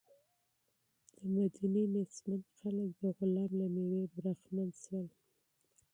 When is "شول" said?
4.81-5.07